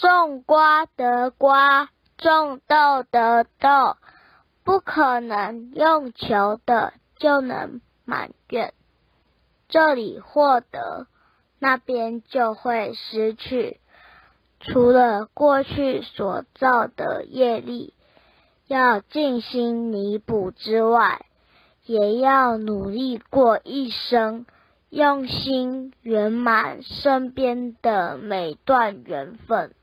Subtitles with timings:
[0.00, 3.96] 种瓜得瓜种豆得豆
[4.62, 8.74] 不可能用求的就能满愿
[9.66, 11.08] 这里获得
[11.58, 13.80] 那边就会失去
[14.60, 17.92] 除了过去所造的业力
[18.68, 21.26] 要尽心弥补之外
[21.84, 24.46] 也要努力过一生
[24.90, 29.74] 用心圆满身边的每段缘分。